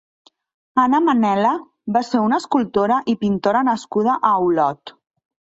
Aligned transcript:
Anna 0.83 1.01
Manel·la 1.07 1.51
va 1.97 2.03
ser 2.09 2.23
una 2.29 2.41
escultora 2.45 2.99
i 3.13 3.15
pintora 3.27 3.63
nascuda 3.71 4.19
a 4.31 4.37
Olot. 4.49 4.99